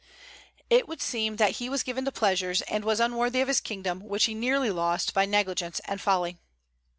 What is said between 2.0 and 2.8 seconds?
to pleasures,